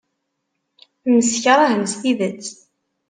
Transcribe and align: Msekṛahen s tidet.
Msekṛahen 1.15 1.83
s 1.91 1.93
tidet. 2.01 2.45